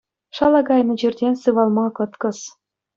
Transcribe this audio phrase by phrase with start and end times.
[0.35, 2.39] Шала кайнӑ чиртен сывалма кӑткӑс.